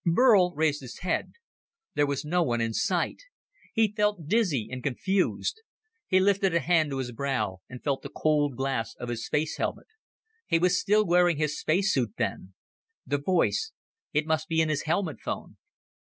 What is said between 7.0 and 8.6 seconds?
brow, and felt the cold